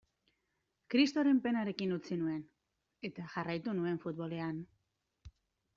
[0.93, 2.41] Kristoren penarekin utzi nuen,
[3.11, 4.61] eta jarraitu nuen futbolean.